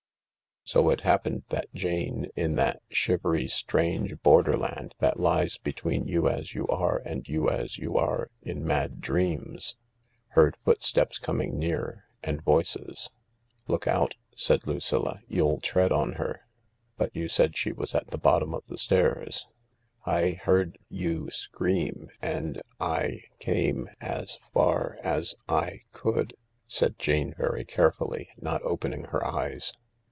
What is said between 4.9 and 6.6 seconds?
that lies between you as